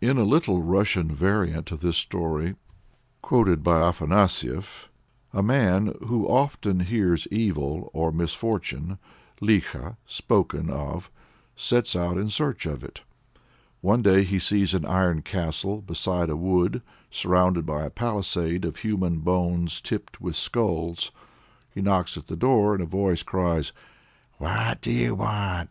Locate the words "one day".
13.80-14.22